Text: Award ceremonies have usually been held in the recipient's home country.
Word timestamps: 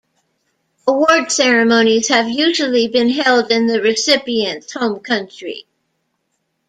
Award 0.87 1.31
ceremonies 1.31 2.07
have 2.07 2.27
usually 2.27 2.87
been 2.87 3.09
held 3.11 3.51
in 3.51 3.67
the 3.67 3.83
recipient's 3.83 4.73
home 4.73 4.99
country. 4.99 5.67